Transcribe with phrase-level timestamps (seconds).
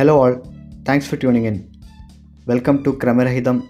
[0.00, 0.42] Hello all
[0.88, 1.62] thanks for tuning in
[2.48, 3.62] welcome to Kramarahitham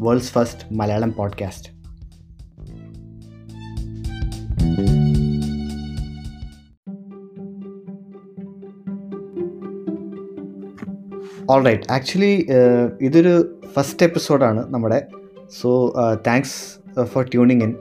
[0.00, 1.68] world's first Malayalam podcast
[11.50, 12.46] all right actually
[13.00, 15.06] ഇതൊരു first എപ്പിസോഡാണ് നമ്മുടെ.
[15.60, 15.94] So
[16.26, 17.74] thanks for tuning in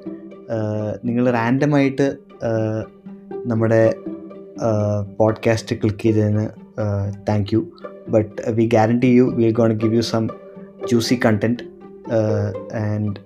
[1.05, 2.17] നിങ്ങൾ റാൻഡമായിട്ട്
[3.45, 3.95] നമ്മുടെ
[5.17, 6.60] podcast click ചെയ്തതിന്
[7.23, 7.61] thank you
[8.09, 10.27] but we guarantee you we gonna give you some
[10.87, 11.63] juicy content
[12.83, 13.17] and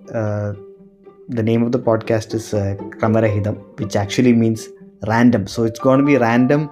[1.29, 4.69] the name of the podcast is uh, Kramarahidam, which actually means
[5.07, 5.47] random.
[5.47, 6.69] So it's going to be random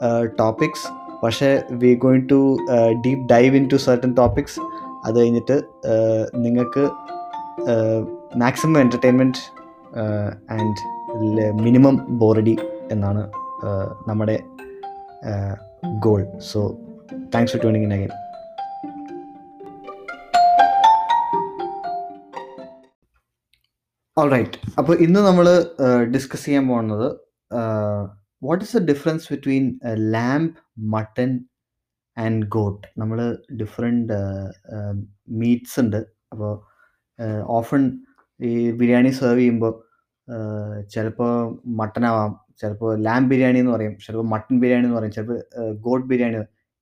[0.00, 0.82] uh, topics.
[1.24, 2.38] പക്ഷേ we going to
[3.06, 4.60] deep dive into certain topics
[5.04, 5.62] അത് കഴിഞ്ഞിട്ട്
[6.36, 6.90] നിങ്ങൾക്ക്
[8.36, 9.38] maximum entertainment
[10.50, 10.82] and
[11.62, 12.58] minimum boredom
[12.90, 13.30] എന്നാണ്
[14.06, 14.36] നമ്മുടെ
[15.92, 16.88] goal so
[17.34, 18.08] thanks for tuning in again
[24.16, 25.70] all right അപ്പോൾ ഇന്ന് നമ്മൾ
[26.04, 27.20] discuss ചെയ്യാൻ പോകുന്നത്
[28.42, 31.40] what is the difference between lamb mutton
[32.18, 34.12] and goat നമ്മൾ ഡിഫറെന്റ്
[35.28, 35.96] മീറ്റ്സ് ഉണ്ട്.
[36.32, 36.62] അപ്പോൾ
[37.44, 38.02] ഓഫൺ
[38.40, 39.84] ഈ ബിരിയാണി സെർവ് ചെയ്യുമ്പോൾ
[40.88, 45.38] ചിലപ്പോൾ മട്ടനാവാം ചിലപ്പോൾ ലാംബ് ബിരിയാണി എന്ന് പറയും ചിലപ്പോൾ മട്ടൺ ബിരിയാണി എന്ന് പറയും ചിലപ്പോൾ
[45.86, 46.38] ഗോഡ് ബിരിയാണി.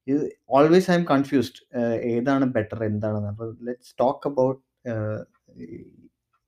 [0.06, 0.22] ഇത്
[0.56, 1.60] ഓൾവേസ് ഐ എം കൺഫ്യൂസ്ഡ്
[2.12, 3.30] ഏതാണ് ബെറ്റർ എന്താണെന്ന്.
[3.34, 4.60] അപ്പോൾ let's talk about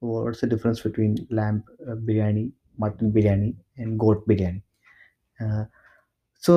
[0.03, 1.57] what's the difference between lamb
[2.09, 2.45] biryani
[2.85, 4.61] mutton biryani and goat biryani.
[6.43, 6.53] So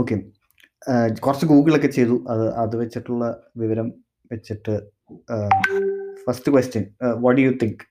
[0.00, 0.16] okay
[1.24, 2.14] കുറച്ച് ഗൂഗിളൊക്കെ ചെയ്തു.
[2.32, 3.24] അത് അത് വെച്ചിട്ടുള്ള
[3.62, 3.88] വിവരം
[4.32, 4.74] വെച്ചിട്ട്
[6.24, 6.84] first question
[7.24, 7.82] what you think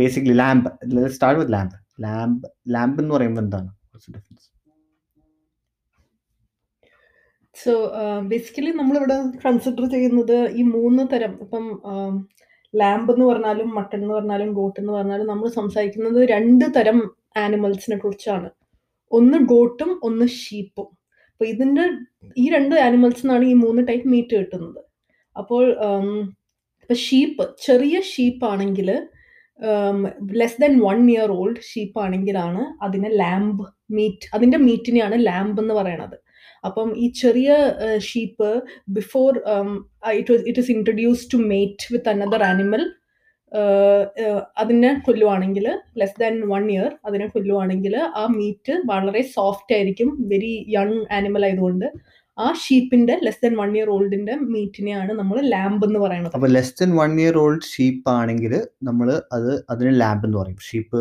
[0.00, 0.70] basically lamb
[1.14, 3.70] start with lamb lamb lamb എന്ന് പറയുമ്പോൾ എന്താണ്?
[7.56, 7.72] സോ
[8.30, 11.32] ബേസിക്കലി നമ്മളിവിടെ കൺസിഡർ ചെയ്യുന്നത് ഈ മൂന്ന് തരം.
[11.44, 11.64] ഇപ്പം
[12.74, 16.98] ലാംബ് എന്ന് പറഞ്ഞാലും മട്ടൺ എന്ന് പറഞ്ഞാലും ഗോട്ട് എന്ന് പറഞ്ഞാലും നമ്മൾ സംസാരിക്കുന്നത് രണ്ട് തരം
[17.42, 18.48] ആനിമൽസിനെ കുറിച്ചാണ്.
[19.12, 20.88] ഒന്ന് ഗോട്ടും ഒന്ന് ഷീപ്പും
[21.32, 21.84] അപ്പൊ ഇതിന്റെ
[22.42, 24.80] ഈ രണ്ട് ആനിമൽസിനാണ് ഈ മൂന്ന് ടൈപ്പ് മീറ്റ് കിട്ടുന്നത്.
[25.36, 25.64] അപ്പോൾ
[26.82, 28.88] ഇപ്പൊ ഷീപ്പ് ചെറിയ ഷീപ്പ് ആണെങ്കിൽ
[30.40, 36.16] less than one year old sheep ആണെങ്കിലാണ് അതിനെ ലാംബ് മീറ്റ് അതിന്റെ മീറ്റിനെയാണ് ലാംബ് എന്ന് പറയണത്.
[36.64, 37.50] അപ്പം ഈ ചെറിയ
[37.98, 38.48] sheep
[38.88, 39.30] before
[40.12, 42.82] it it is introduce to mate with another animal
[44.56, 45.66] അതിനെ കൊല്ലുവാണെങ്കിൽ
[46.00, 51.86] ലെസ് ദാൻ വൺ ഇയർ അതിനെ കൊല്ലുവാണെങ്കിൽ ആ മീറ്റ് വളരെ സോഫ്റ്റ് ആയിരിക്കും വെരി യങ് ആനിമൽ ആയതുകൊണ്ട്
[52.38, 56.34] ആ ഷീപ്പിന്റെ ലെസ് ദൻ വൺ ഇയർ ഓൾഡിന്റെ മീറ്റിനെയാണ് നമ്മൾ ലാംബ് എന്ന് പറയുന്നത്.
[56.36, 58.54] അപ്പൊ less than one year old sheep ആണെങ്കിൽ
[58.88, 60.58] നമ്മൾ അത് അതിന് ലാംബ് എന്ന് പറയും.
[60.68, 61.00] ഷീപ്പ്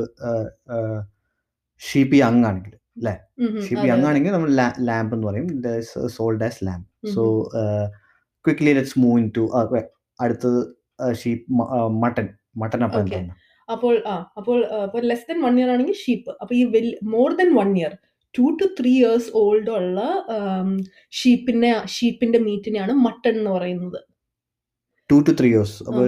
[1.82, 3.16] ഷീപ്പ് യങ് ആണെങ്കിൽ അല്ലേ?
[3.68, 4.52] ഷീപ്പ് യങ് ആണെങ്കിൽ നമ്മൾ
[4.90, 5.48] ലാംബ് എന്ന് പറയും.
[6.18, 7.24] Sold as lamb so
[8.46, 9.46] quickly let's move into
[10.20, 10.62] അടുത്തത്
[11.22, 11.46] ഷീപ്പ്
[12.04, 12.28] മട്ടൺ
[12.62, 13.34] മട്ടൺ അപ്പം എന്താണ്?
[13.70, 16.64] അപ്പോൾ ആ അപ്പോൾ ലെസ് ദൻ വൺ ഇയർ ആണെങ്കിൽ ഷീപ്പ് അപ്പോൾ ഈ
[17.16, 17.94] more than one year
[18.36, 20.00] two two three years old ഉള്ള
[21.12, 24.00] ഷീപ്പിനെ ഷീപ്പിന്റെ മീറ്റിനെയാണ് മട്ടൺ എന്ന് പറയുന്നത്.
[25.12, 26.06] ടു ടു ത്രീ ഇയേഴ്സ് അപ്പോൾ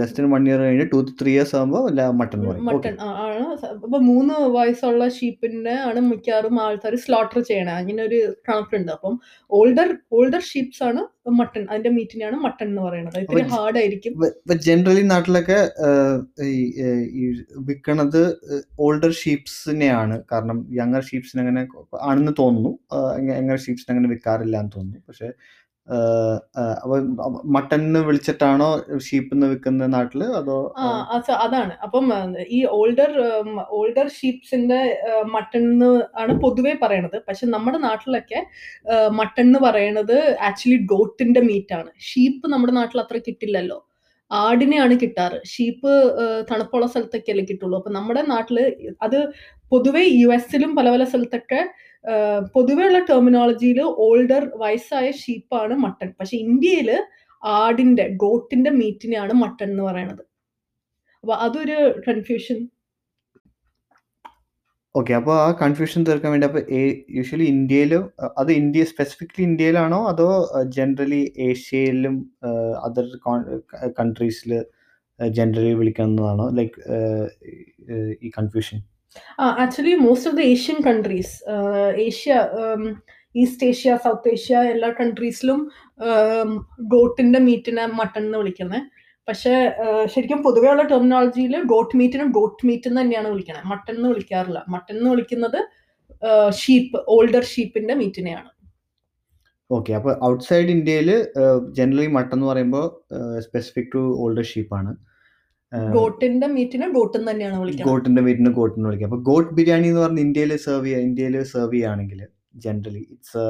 [0.00, 1.84] ലെസ് ദൻ വൺ ഇയർ കഴിഞ്ഞ് ടു ടു ത്രീ ഇയേഴ്സ് ആകുമ്പോൾ
[2.20, 2.94] മട്ടൺ മട്ടൺ
[3.26, 3.44] ആണ്.
[3.84, 7.74] അപ്പൊ മൂന്ന് വയസ്സുള്ള ഷീപ്പിനെ ആണ് മിക്കവാറും ആൾക്കാർ സ്ലോട്ടർ ചെയ്യണേ.
[7.80, 9.14] അങ്ങനെ ഒരു കണക്കുണ്ട് അപ്പം
[9.58, 11.02] ഓൾഡർ ഓൾഡർ ഷീപ്സ് ആണ്
[11.38, 13.16] മട്ടൺ അതിന്റെ മീറ്റിനെയാണ് മട്ടൺ എന്ന് പറയുന്നത്.
[13.22, 14.12] ഇത്തിരി ഹാർഡ് ആയിരിക്കും.
[14.66, 15.58] ജനറലി നാട്ടിലൊക്കെ
[17.68, 18.22] വിൽക്കണത്
[18.86, 21.62] ഓൾഡർ ഷീപ്സിനെയാണ് കാരണം യങ്ങർ ഷീപ്സിന് അങ്ങനെ
[22.08, 22.72] ആണെന്ന് തോന്നുന്നു.
[23.38, 25.02] യങ്ങർ ഷീപ്സിന് അങ്ങനെ വിൽക്കാറില്ല എന്ന് തോന്നുന്നു.
[25.08, 25.30] പക്ഷെ
[27.54, 28.68] മട്ടന്ന് വിളിച്ചിട്ടാണോ
[29.06, 30.22] ഷീപ്പ് വിൽക്കുന്ന നാട്ടിൽ?
[30.40, 30.56] അതോ
[31.46, 31.74] അതാണ്.
[31.86, 32.06] അപ്പം
[32.56, 33.12] ഈ ഓൾഡർ
[33.78, 34.80] ഓൾഡർ ഷീപ്സിന്റെ
[35.34, 35.66] മട്ടൺ
[36.22, 37.18] ആണ് പൊതുവെ പറയണത്.
[37.28, 38.40] പക്ഷെ നമ്മുടെ നാട്ടിലൊക്കെ
[39.20, 40.16] മട്ടൺ എന്ന് പറയണത്
[40.48, 43.78] ആക്ച്വലി ഗോട്ടിന്റെ മീറ്റ് ആണ് ഷീപ്പ് നമ്മുടെ നാട്ടിൽ അത്ര കിട്ടില്ലല്ലോ.
[44.30, 45.36] ആടിനെയാണ് കിട്ടാറ്.
[45.52, 45.90] ഷീപ്പ്
[46.50, 47.76] തണുപ്പുള്ള സ്ഥലത്തൊക്കെയല്ലേ കിട്ടുള്ളൂ.
[47.80, 48.58] അപ്പൊ നമ്മുടെ നാട്ടിൽ
[49.06, 49.18] അത്
[49.72, 51.60] പൊതുവെ യു എസിലും പല പല സ്ഥലത്തൊക്കെ
[52.54, 56.90] പൊതുവെയുള്ള ടെർമിനോളജിയിൽ ഓൾഡർ വയസ്സായ ഷീപ്പാണ് മട്ടൺ പക്ഷെ ഇന്ത്യയിൽ
[57.42, 60.24] ആടിന്റെ ഗോട്ടിന്റെ മീറ്റിനെയാണ് മട്ടൺ എന്ന് പറയുന്നത്
[61.24, 62.58] അപ്പൊ അതൊരു കൺഫ്യൂഷൻ
[64.94, 66.62] ഓക്കെ അപ്പോൾ ആ കൺഫ്യൂഷൻ തീർക്കാൻ വേണ്ടി അപ്പോൾ
[67.10, 68.04] യൂഷ്വലി ഇന്ത്യയിലും
[68.38, 69.98] അത് ഇന്ത്യ സ്പെസിഫിക്കലി ഇന്ത്യയിലാണോ?
[70.06, 70.28] അതോ
[70.76, 72.16] ജനറലി ഏഷ്യയിലും
[72.84, 73.08] അതർ
[73.98, 74.52] കൺട്രീസിൽ
[75.20, 76.46] ജനറലി വിളിക്കുന്നതാണോ?
[76.50, 76.78] ലൈക്ക്
[78.22, 78.78] ഈ confusion
[79.58, 81.32] actually most of the Asian countries
[82.00, 82.34] Asia
[83.34, 85.70] east Asia south Asia എല്ലാ കൺട്രീസിലും
[86.88, 88.82] ഗോട്ടിന്റെ മീറ്റിനെ മട്ടൺ എന്ന് വിളിക്കുന്നത്
[89.28, 89.54] പക്ഷേ
[90.04, 94.64] ശരിക്കും പൊതുവേ ഉള്ള ടെർമിനോളജിയിൽ ഗോട്ട് മീറ്റിനും ഗോട്ട് മീറ്റ് എന്ന് തന്നെയാണ് വിളിക്കുന്നത് മട്ടൺ എന്ന് വിളിക്കാറില്ല.
[94.68, 95.58] മട്ടൺ എന്ന് വിളിക്കുന്നത്
[96.52, 98.50] ഷീപ്പ് ഓൾഡർ ഷീപ്പിന്റെ മീറ്റിനെയാണ്
[99.70, 101.10] ഓക്കെ അപ്പോൾ ഔട്ട്സൈഡ് ഇന്ത്യയിൽ
[101.72, 102.86] ജനറലി മട്ടൺ എന്ന് പറയുമ്പോൾ
[103.40, 104.92] സ്പെസിഫിക് ടു ഓൾഡർ ഷീപ്പാണ്
[105.92, 110.52] ഗോട്ടിന്റെ മീറ്റിനെ ഗോട്ട് തന്നെയാണ് വിളിക്കുന്നത് ഗോട്ടിന്റെ മീറ്റിനെ ഗോട്ടിന് വിളിക്കുക അപ്പൊ ഗോട്ട് ബിരിയാണി എന്ന് പറഞ്ഞ ഇന്ത്യയിൽ
[110.56, 112.20] സെർവ് ചെയ്യുക ഇന്ത്യയിൽ സെർവ് ചെയ്യുകയാണെങ്കിൽ
[112.56, 113.44] generally it's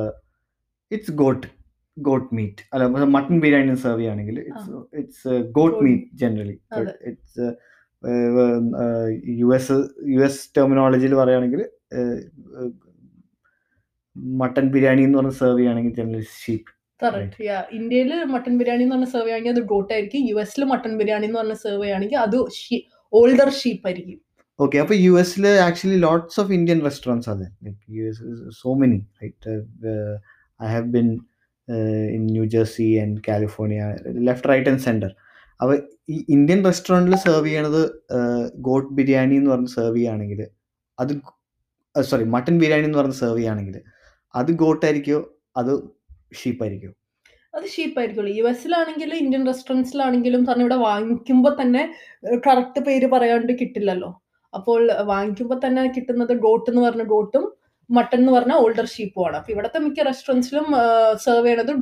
[0.91, 1.47] it's goat
[1.97, 6.57] goat meat അല്ല മട്ടൺ ബിരിയാണി സെർവ് ചെയ്യുകയാണെങ്കിൽ it's it's goat meat generally.
[7.11, 7.47] It's
[9.41, 9.77] U S
[10.07, 11.63] U S ടെർമിനോളജിയിൽ പറയുകയാണെങ്കിൽ
[14.41, 16.71] മട്ടൺ ബിരിയാണി എന്ന് പറഞ്ഞ് സെർവ് ചെയ്യുകയാണെങ്കിൽ ജനറലി ഷീപ്പ്
[17.03, 20.21] കറക്റ്റ് യാ ഇന്ത്യയിൽ മട്ടൺ ബിരിയാണി എന്ന് പറഞ്ഞ സെർവ് ചെയ്യാണെങ്കിൽ അത് ഗോട്ട് ആയിരിക്കും.
[20.31, 22.37] യു എസിൽ മട്ടൺ ബിരിയാണി എന്ന് പറഞ്ഞ സെർവ് ചെയ്യുകയാണെങ്കിൽ അത്
[23.13, 24.19] ഓൾഡർ ഷീപ്പ് ആയിരിക്കും.
[24.59, 27.47] ഓക്കെ അപ്പോൾ യു എസിൽ actually lots of Indian restaurants അതെ
[27.97, 28.29] U S
[28.61, 29.55] so many right
[30.61, 31.09] I have been
[32.17, 33.83] in New Jersey and California
[34.29, 35.13] left right and center
[35.61, 35.77] അപ്പോൾ
[36.11, 37.83] ഈ ഇന്ത്യൻ റെസ്റ്റോറന്റിൽ സെർവ് ചെയ്യണത്
[38.69, 40.41] ഗോട്ട് ബിരിയാണി എന്ന് പറഞ്ഞ് സെർവ് ചെയ്യുകയാണെങ്കിൽ
[40.99, 41.13] അത്
[41.95, 43.77] സോറി മട്ടൺ ബിരിയാണി എന്ന് പറഞ്ഞ് സെർവ് ചെയ്യുകയാണെങ്കിൽ
[44.35, 45.21] അത് ഗോട്ടായിരിക്കോ
[45.57, 45.73] അത്
[46.33, 46.95] ഷീപ്പായിരിക്കുമോ
[47.55, 48.31] അത് ഷീപ്പായിരിക്കുള്ളൂ.
[48.39, 51.83] യു എസിലാണെങ്കിലും ഇന്ത്യൻ റെസ്റ്റോറന്റ്സിലാണെങ്കിലും സാറിന് ഇവിടെ വാങ്ങിക്കുമ്പോൾ തന്നെ
[52.47, 54.11] കറക്റ്റ് പേര് പറയാണ്ട് കിട്ടില്ലല്ലോ.
[54.53, 54.81] അപ്പോൾ
[55.13, 57.45] വാങ്ങിക്കുമ്പോൾ തന്നെ കിട്ടുന്നത് ഗോട്ട് എന്ന് പറഞ്ഞ ഗോട്ടും
[57.91, 60.67] മട്ടൺ എന്ന് പറഞ്ഞ ഓൾഡർ ഷീപ്പുമാണ് അപ്പൊ ഇവിടത്തെ മിക്ക റെസ്റ്റോറന്റ്സിലും
[61.25, 61.73] സെർവ് ചെയ്യണത്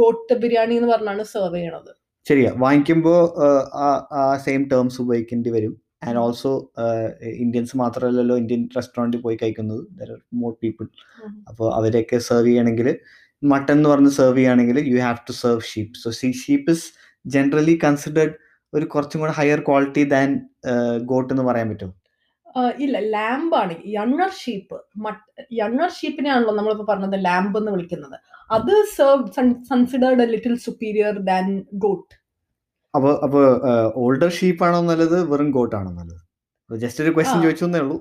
[0.00, 1.92] ഗോട്ട് ബിരിയാണി എന്ന് പറഞ്ഞാണ് സെർവ് ചെയ്യണത്.
[2.26, 2.50] ശരിയാ.
[2.64, 3.18] വാങ്ങിക്കുമ്പോൾ
[4.22, 5.74] ആ സെയിം ടേംസ് ഉപയോഗിക്കേണ്ടി വരും.
[6.06, 6.52] ആൻഡ് ഓൾസോ
[7.44, 9.82] ഇന്ത്യൻസ് മാത്രമല്ലല്ലോ ഇന്ത്യൻ റെസ്റ്റോറന്റിൽ പോയി കഴിക്കുന്നത്.
[9.98, 10.86] ദർ ആർ മോർ പീപ്പിൾ
[11.50, 12.88] അപ്പോൾ അവരെയൊക്കെ സെർവ് ചെയ്യണമെങ്കിൽ
[13.42, 16.86] മട്ടൺ എന്ന് പറഞ്ഞ് സെർവ് ചെയ്യുകയാണെങ്കിൽ you have to serve sheep so see sheep is
[17.24, 18.34] generally considered
[18.72, 20.28] ഒരു കുറച്ചും കൂടെ ഹയർ ക്വാളിറ്റി ദാൻ
[21.12, 21.92] ഗോട്ട് എന്ന് പറയാൻ പറ്റും
[22.84, 24.76] ഇല്ല ലാമ്പാണ് യണ്ണർ ഷീപ്പ്
[25.60, 28.16] യണ്ണർ ഷീപ്പിനെയാണല്ലോ നമ്മളിപ്പോ പറഞ്ഞത് ലാമ്പ് എന്ന് വിളിക്കുന്നത്.
[28.50, 29.28] അത് serve
[29.70, 31.46] considered little superior than
[31.84, 32.14] goat
[32.94, 33.44] അപ്പോൾ അപ്പോൾ
[34.04, 36.22] ഓൾഡർ ഷീപ്പ് ആണോ നല്ലത് വെറും ഗോട്ട് ആണോ നല്ലത്?
[36.82, 37.96] ജസ്റ്റ് ഒരു ക്വസ്റ്റ്യൻ ചോദിച്ചു ഉള്ളൂ.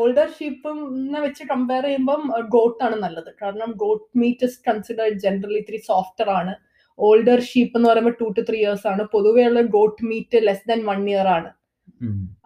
[0.00, 0.78] ഓൾഡർ ഷീപ്പും
[1.24, 2.22] വെച്ച് കമ്പയർ ചെയ്യുമ്പം
[2.54, 3.30] ഗോട്ട് ആണ് നല്ലത്.
[3.42, 6.54] കാരണം goat meat is considered generally ഇത്തിരി സോഫ്റ്റർ ആണ്.
[6.98, 9.02] ഓൾഡർ ഷീപ്പ് എന്ന് പറയുമ്പോൾ ടു ടു ത്രീ ഇയേഴ്സ് ആണ്.
[9.02, 11.50] പൊതുവെയുള്ള goat meat less than one year ആണ്.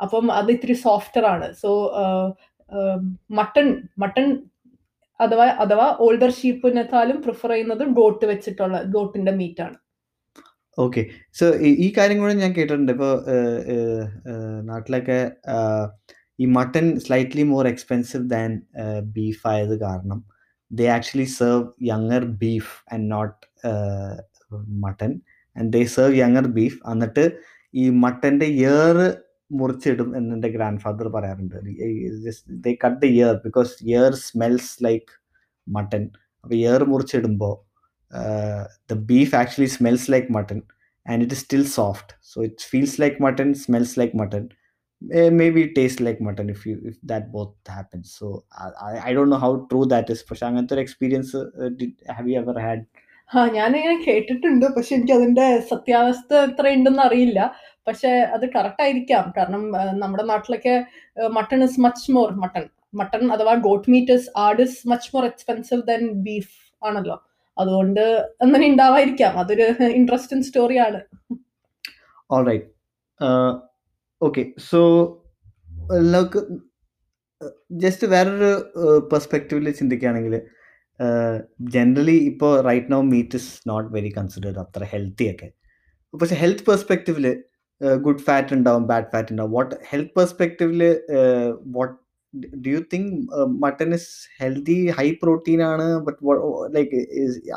[0.00, 1.48] അപ്പം അത് ഇത്തിരി സോഫ്റ്റർ ആണ്.
[1.54, 1.70] സോ
[3.30, 4.26] മട്ടൺ മട്ടൺ
[5.20, 9.76] അഥവാ അഥവാ ഓൾഡർ ഷീപ്പിനെക്കാളും പ്രിഫർ ചെയ്യുന്നത് ഗോട്ട് വെച്ചിട്ടുള്ള ഗോട്ടിന്റെ മീറ്റ് ആണ്.
[10.84, 11.02] ഓക്കെ
[11.38, 11.44] സോ
[11.84, 12.90] ഈ കാര്യം കൂടെ ഞാൻ കേട്ടിട്ടുണ്ട്.
[12.96, 13.12] ഇപ്പോൾ
[14.70, 15.18] നാട്ടിലൊക്കെ
[16.42, 18.50] ഈ mutton slightly more expensive than
[19.16, 20.20] beef ആയത് കാരണം
[20.70, 23.38] they actually serve younger beef and not
[24.84, 25.12] mutton.
[25.56, 27.24] And they serve younger beef എന്നിട്ട്
[27.82, 28.98] ഈ മട്ടന്റെ ഇയർ
[29.58, 31.56] മുറിച്ചിടും എന്ന് എന്റെ ഗ്രാൻഡ് ഫാദർ പറയാറുണ്ട്
[32.64, 35.10] they cut the ear because ear smells like
[35.66, 36.04] mutton.
[36.44, 36.82] അപ്പോൾ ear
[38.14, 40.62] മുറിച്ചിടുമ്പോൾ the beef actually smells like mutton
[41.12, 42.08] and it is still soft.
[42.20, 44.48] So it feels like mutton smells like mutton.
[45.14, 48.04] Eh, maybe it tastes like mutton if you if that both happens.
[48.04, 48.38] So
[48.88, 50.18] i, I- don't know how true that is.
[50.30, 51.36] പക്ഷെ അങ്ങനത്തെ ഒരു experience
[52.12, 52.84] have you ever had
[53.36, 54.66] ആ ഞാനിങ്ങനെ കേട്ടിട്ടുണ്ട്.
[54.66, 57.52] പക്ഷെ എനിക്ക് അതിന്റെ സത്യാവസ്ഥ എത്ര ഉണ്ടെന്ന് അറിയില്ല.
[57.86, 59.32] പക്ഷെ അത് കറക്റ്റ് ആയിരിക്കാം.
[59.36, 60.86] കാരണം നമ്മുടെ നാട്ടിലൊക്കെ
[61.26, 65.82] mutton is much more mutton mutton അഥവാ goat meat is add is much more expensive
[65.82, 67.27] than beef ആണല്ലോ.
[67.58, 68.04] അതുകൊണ്ട്
[68.40, 69.66] അങ്ങനെ ഉണ്ടാവായിരിക്കാം അതൊരു
[69.98, 71.00] ഇൻട്രസ്റ്റിംഗ് സ്റ്റോറിയാണ്
[72.30, 72.68] ഓൾറൈറ്റ്
[74.22, 74.80] ഓക്കെ സോ
[76.14, 76.40] നമുക്ക്
[77.82, 78.52] ജസ്റ്റ് വേറൊരു
[79.12, 80.34] പെർസ്പെക്റ്റീവിൽ ചിന്തിക്കുകയാണെങ്കിൽ
[81.74, 85.48] ജനറലി ഇപ്പോൾ right now meat is not very considered അത്ര ഹെൽത്തി ഒക്കെ.
[86.14, 87.26] പക്ഷെ ഹെൽത്ത് പെർസ്പെക്റ്റീവിൽ
[88.06, 89.52] ഗുഡ് ഫാറ്റ് ഉണ്ടാവും ബാഡ് ഫാറ്റ് ഉണ്ടാവും.
[89.52, 90.82] What health പെർസ്പെക്റ്റീവിൽ
[91.76, 91.94] what
[92.64, 93.12] do you think
[93.64, 94.08] mutton is
[94.42, 95.86] healthy high protein ആണ്?
[96.06, 96.18] But
[96.76, 96.96] like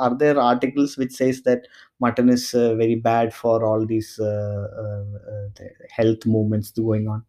[0.06, 1.68] are there articles which says that
[2.04, 7.06] mutton is uh, very bad for all these uh, uh, uh, the health movements going
[7.14, 7.20] on?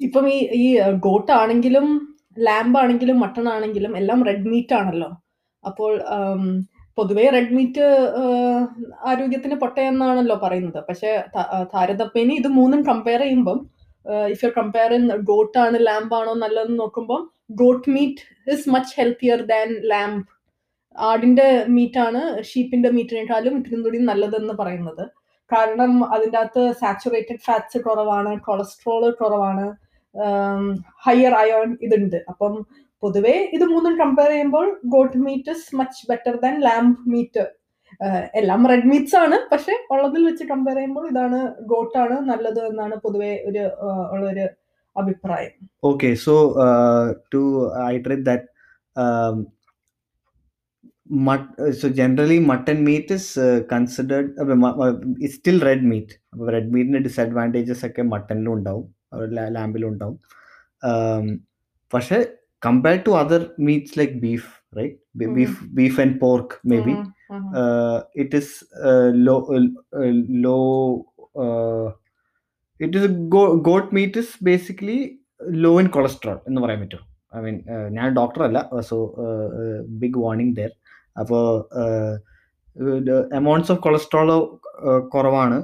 [0.00, 0.68] ഇപ്പം ഈ ഈ
[1.06, 1.86] got ആണെങ്കിലും
[2.46, 5.10] lamp ആണെങ്കിലും mutton ആണെങ്കിലും എല്ലാം red meat ആണല്ലോ.
[5.64, 6.54] അപ്പോൾ പൊതുവെ
[6.98, 7.84] പൊതുവേ റെഡ് മീറ്റ്
[9.10, 10.80] ആരോഗ്യത്തിന് പൊട്ടയെന്നാണല്ലോ പറയുന്നത്.
[10.88, 11.10] പക്ഷെ
[11.74, 13.58] താരതമ്യേന ഇത് മൂന്നും കമ്പയർ ചെയ്യുമ്പം
[14.32, 14.92] ഇഫ് യു കമ്പയർ
[15.30, 17.20] ഗോട്ട് ആണ് ലാമ്പ് ആണോ നല്ലതെന്ന് നോക്കുമ്പോൾ
[17.60, 18.22] goat meat
[18.54, 20.22] is much healthier than lamb
[20.96, 21.46] ആടിന്റെ
[21.76, 22.20] മീറ്റ് ആണ്
[22.50, 25.04] ഷീപ്പിന്റെ മീറ്റിനേക്കാളും ഇത്തിരി കൂടി നല്ലതെന്ന് പറയുന്നത്.
[25.50, 29.64] കാരണം അതിന്റെ അകത്ത് സാച്ചുറേറ്റഡ് ഫാറ്റ്സ് കുറവാണ് കൊളസ്ട്രോൾ കുറവാണ്
[31.06, 32.18] ഹയർ അയോൺ ഇതുണ്ട്.
[32.32, 32.52] അപ്പം
[33.02, 37.44] പൊതുവേ ഇത് മൂന്നും കമ്പയർ ചെയ്യുമ്പോൾ goat meat is much better than lamb meat
[38.40, 39.36] എല്ലാം റെഡ് മീറ്റ്സ് ആണ്.
[39.52, 41.40] പക്ഷെ ഉള്ളതിൽ വെച്ച് കമ്പയർ ചെയ്യുമ്പോൾ ഇതാണ്
[41.72, 43.64] ഗോട്ടാണ് നല്ലത് എന്നാണ് പൊതുവെ ഒരു
[44.14, 44.46] ഉള്ളൊരു
[44.96, 45.52] അഭിപ്രായം.
[45.90, 46.34] Okay so
[47.34, 47.42] to
[47.90, 48.48] I iterate that
[51.80, 54.92] so generally mutton meat is uh, considered uh,
[55.26, 56.10] it's red meat.
[56.32, 58.86] അപ്പോൾ റെഡ് മീറ്റിന്റെ ഡിസഡ്വാന്റേജസ് ഒക്കെ മട്ടനിലും ഉണ്ടാവും
[59.56, 60.16] ലാമ്പിലും ഉണ്ടാവും.
[61.92, 62.18] പക്ഷെ
[62.66, 65.33] compared to other meats like beef Right Mhm.
[65.35, 67.05] Beef beef and pork maybe um.
[67.31, 67.49] Aaha.
[67.61, 68.49] uh, it is
[68.83, 69.63] uh, low uh,
[69.99, 70.11] uh,
[70.45, 70.63] low
[71.35, 71.87] uh,
[72.79, 74.99] it is go- goat meat is basically
[75.57, 77.57] low in cholesterol എന്ന് പറയാൻ പറ്റും I mean
[77.91, 78.97] ഞാൻ doctor അല്ല so
[79.99, 80.71] big warning there
[81.19, 81.43] അപ്പോൾ
[83.33, 84.29] amounts of cholesterol
[85.07, 85.57] കുറവാണ്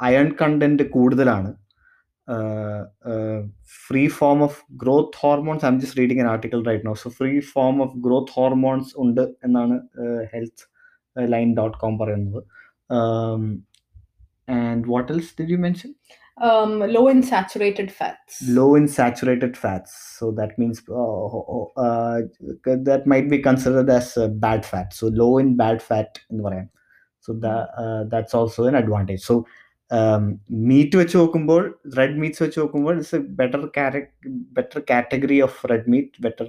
[0.00, 1.50] iron content കൂടുതലാണ്
[3.86, 7.76] Free form of growth hormones I'm just reading an article right no so free form
[7.82, 9.76] of growth hormones ഉണ്ട് എന്നാണ്
[10.34, 10.64] ഹെൽത്ത്
[11.16, 12.42] ലൈൻ ഡോട്ട് കോം പറയുന്നത്
[14.62, 15.92] and what else did you mention
[16.38, 18.42] Um, low in saturated fats.
[18.48, 21.38] low in saturated fats so that means uh,
[21.78, 22.20] uh,
[22.88, 26.68] that might be considered as uh, bad fat so low in bad fat എന്ന് പറയാം
[27.24, 29.36] so that uh, that's also an advantage so
[30.69, 31.61] meat വെച്ച് നോക്കുമ്പോൾ
[31.97, 33.61] red meats വെച്ച് നോക്കുമ്പോൾ it's a better
[34.57, 36.47] better category of red meat better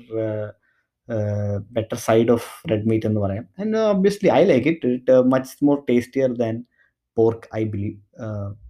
[1.76, 3.45] better side of red meat എന്ന് പറയാം.
[3.62, 6.57] And obviously I like it it much more tastier than
[7.16, 7.95] pork I believe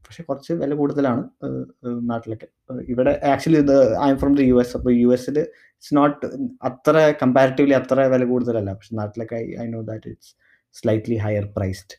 [0.05, 2.47] പക്ഷെ കുറച്ച് വില കൂടുതലാണ് ഏഹ്, ഏഹ് നാട്ടിലൊക്കെ.
[2.71, 3.75] ഏഹ് ഇവിടെ ആക്ച്വലി ഇത്
[4.13, 6.27] I'm from the U S അപ്പോൾ യു എസിൽ ഇറ്റ്സ് നോട്ട്
[6.69, 8.71] അത്ര കമ്പാരിറ്റീവ്ലി അത്ര വില കൂടുതലല്ല.
[8.79, 10.33] പക്ഷെ നാട്ടിലൊക്കെ I know that it's
[10.75, 11.97] slightly higher priced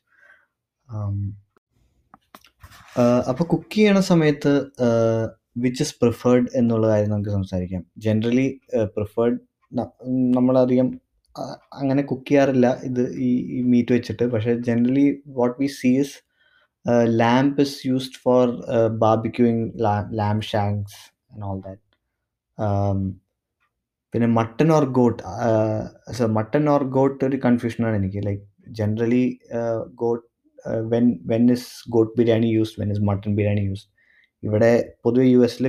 [3.29, 4.53] അപ്പോൾ കുക്ക് ചെയ്യണ സമയത്ത്
[5.63, 7.83] വിച്ച് ഇസ് പ്രിഫേർഡ് എന്നുള്ള കാര്യം നമുക്ക് സംസാരിക്കാം.
[8.05, 8.47] ജനറലി
[8.97, 9.37] പ്രിഫേർഡ്
[10.37, 10.87] നമ്മളധികം
[11.79, 12.67] അങ്ങനെ കുക്ക് ചെയ്യാറില്ല.
[12.89, 14.25] ഇത് ഈ മീറ്റ് വെച്ചിട്ട്.
[14.33, 15.07] പക്ഷേ generally
[15.39, 16.15] what we sees
[17.21, 18.45] lamb is used for
[19.05, 19.65] barbecuing
[20.19, 20.97] lamb shanks
[21.31, 21.85] and all that
[24.13, 25.19] പിന്നെ mutton or goat
[26.37, 28.21] mutton or goat ഒരു കൺഫ്യൂഷനാണ് എനിക്ക്.
[28.27, 28.45] Like
[28.79, 29.25] generally
[30.01, 30.25] goat
[30.93, 33.89] when when is goat biryani used when is mutton biryani used.
[34.43, 34.71] ഇവിടെ
[35.05, 35.65] പൊതുവെ U എസിൽ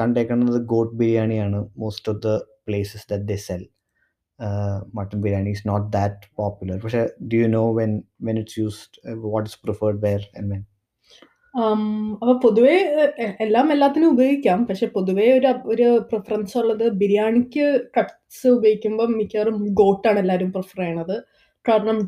[0.00, 2.30] കണ്ടേക്കുന്നത് goat ബിരിയാണിയാണ് most of the
[2.68, 3.64] places that the sell
[4.98, 7.92] mutton biryani is not that popular പക്ഷെ do you know when
[8.28, 10.62] when it's used what is preferred where and when
[12.20, 12.74] അപ്പൊ പൊതുവെ
[13.44, 14.58] എല്ലാം എല്ലാത്തിനും ഉപയോഗിക്കാം.
[14.68, 21.16] പക്ഷെ പൊതുവെ ഒരു ഒരു പ്രിഫറൻസ് ഉള്ളത് ബിരിയാണിക്ക് കട്ട്സ് ഉപയോഗിക്കുമ്പോൾ മിക്കവാറും ഗോട്ടാണ് എല്ലാവരും പ്രിഫർ ചെയ്യണത്.
[21.66, 21.98] കാരണം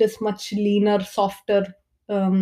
[0.00, 1.62] is much leaner, softer
[2.08, 2.38] um,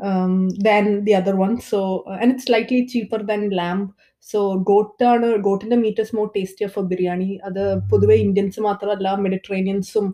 [0.00, 1.60] um, than the other one.
[1.62, 1.80] So
[2.12, 3.84] and it's slightly cheaper than lamb.
[4.26, 4.38] So
[4.68, 10.06] ഗോട്ടാണ് ഗോട്ടിന്റെ meat is more tastier for biryani അത് പൊതുവെ ഇന്ത്യൻസ് മാത്രമല്ല മെഡിറ്ററേനിയൻസും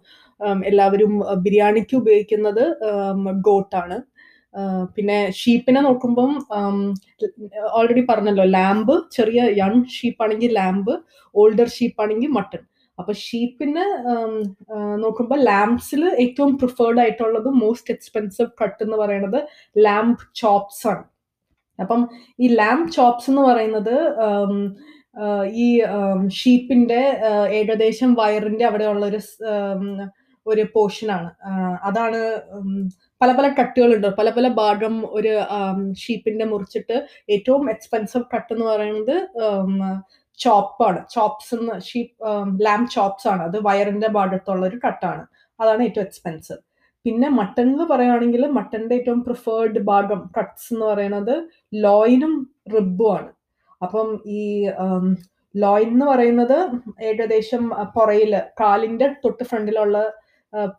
[0.70, 2.62] എല്ലാവരും uh, ബിരിയാണിക്ക് ഉപയോഗിക്കുന്നത്
[3.48, 3.96] ഗോട്ടാണ്
[4.96, 6.30] പിന്നെ ഷീപ്പിനെ നോക്കുമ്പം
[7.78, 10.92] ഓൾറെഡി പറഞ്ഞല്ലോ ലാമ്പ് ചെറിയ യങ് ഷീപ്പാണെങ്കിൽ ലാമ്പ്
[11.34, 12.62] ഓൾഡർ ഷീപ്പാണെങ്കിൽ മട്ടൺ
[12.98, 13.84] അപ്പൊ ഷീപ്പിന്
[14.98, 19.40] നോക്കുമ്പോൾ ലാംപ്സിൽ ഏറ്റവും പ്രിഫേർഡ് ആയിട്ടുള്ളത് മോസ്റ്റ് എക്സ്പെൻസീവ് കട്ട് എന്ന് പറയുന്നത്
[19.78, 21.04] ലാംപ് ചോപ്സ് ആണ്.
[21.78, 22.02] അപ്പം
[22.40, 23.96] ഈ ലാംപ് ചോപ്സ് എന്ന് പറയുന്നത്
[25.56, 25.68] ഈ
[26.28, 27.02] ഷീപ്പിന്റെ
[27.52, 29.20] ഏകദേശം വയറിന്റെ അവിടെയുള്ള ഒരു
[30.46, 31.30] ഒരു പോർഷനാണ്
[31.84, 32.18] അതാണ്
[33.20, 34.08] പല പല കട്ടുകളുണ്ട്.
[34.18, 35.32] പല പല ഭാഗം ഒരു
[35.98, 36.96] ഷീപ്പിന്റെ മുറിച്ചിട്ട്
[37.28, 39.16] ഏറ്റവും എക്സ്പെൻസീവ് കട്ട് എന്ന് പറയുന്നത്
[40.38, 41.00] ചോപ്പാണ്.
[41.10, 42.14] ചോപ്സ് എന്ന് ഷീപ്പ്
[42.66, 43.42] ലാം ചോപ്സ് ആണ്.
[43.42, 45.24] അത് വയറിന്റെ ഭാഗത്തുള്ള ഒരു കട്ടാണ്.
[45.60, 46.60] അതാണ് ഏറ്റവും എക്സ്പെൻസീവ്
[47.04, 51.34] പിന്നെ മട്ടൺ എന്ന് പറയുകയാണെങ്കിൽ മട്ടന്റെ ഏറ്റവും പ്രിഫേർഡ് ഭാഗം കട്ട്സ് എന്ന് പറയുന്നത്
[51.84, 52.34] ലോയിനും
[52.74, 53.30] റിബും ആണ്.
[53.82, 54.42] അപ്പം ഈ
[55.54, 56.58] ലോയിൻ എന്ന് പറയുന്നത്
[57.02, 57.62] ഏകദേശം
[57.96, 59.98] പുറയിൽ കാലിന്റെ തൊട്ട് ഫ്രണ്ടിലുള്ള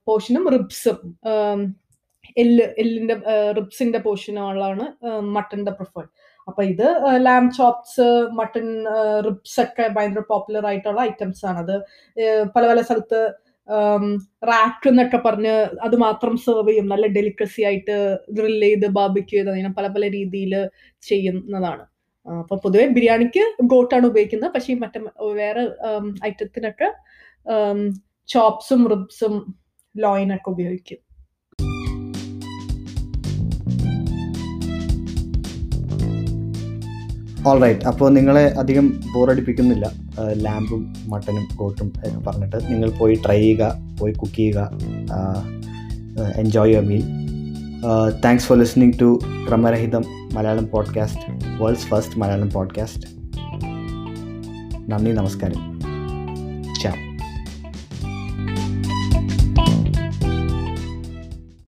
[0.07, 0.97] പോർഷനും റിബ്സും
[2.37, 3.15] എല്ല് എല്ലിന്റെ
[3.57, 4.85] റിബ്സിന്റെ പോർഷനുകളാണ്
[5.35, 6.09] മട്ടന്റെ പ്രിഫേർഡ്
[6.47, 6.87] അപ്പൊ ഇത്
[7.27, 8.07] ലാം ചോപ്സ്
[8.39, 8.67] മട്ടൺ
[9.27, 11.59] റിബ്സ് ഒക്കെ ഭയങ്കര പോപ്പുലർ ആയിട്ടുള്ള ഐറ്റംസ് ആണ്.
[11.65, 11.75] അത്
[12.55, 13.19] പല പല സ്ഥലത്ത്
[14.49, 15.53] റാക്ക് എന്നൊക്കെ പറഞ്ഞ്
[15.85, 16.85] അത് മാത്രം സെർവ് ചെയ്യും.
[16.93, 17.95] നല്ല ഡെലിക്കസി ആയിട്ട്
[18.37, 20.53] ഗ്രിൽ ചെയ്ത് ബാബിക്യൂ ചെയ്ത് അങ്ങനെ പല പല രീതിയിൽ
[21.03, 21.83] ചെയ്യുന്നതാണ്.
[22.25, 24.53] അപ്പൊ പൊതുവെ ബിരിയാണിക്ക് ഗോട്ടാണ് ഉപയോഗിക്കുന്നത്.
[24.55, 24.99] പക്ഷേ ഈ മറ്റേ
[25.41, 25.63] വേറെ
[26.29, 26.89] ഐറ്റത്തിനൊക്കെ
[28.29, 29.35] ചോപ്സും റിബ്സും
[29.95, 30.99] ലോയിനൊക്കെ ഉപയോഗിക്കും.
[37.47, 39.85] ഓൾ റൈറ്റ് അപ്പോൾ നിങ്ങളെ അധികം ബോറടിപ്പിക്കുന്നില്ല
[40.31, 41.93] ലാമ്പും മട്ടനും കോട്ടും
[42.27, 44.59] പറഞ്ഞിട്ട് നിങ്ങൾ പോയി ട്രൈ ചെയ്യുക പോയി കുക്ക് ചെയ്യുക
[46.35, 47.03] enjoy your meal
[48.25, 51.25] thanks for listening to Kramarahitham Malayalam podcast
[51.63, 53.07] world's first Malayalam podcast
[54.89, 55.61] നന്ദി നമസ്കാരം.
[56.81, 56.91] ചാ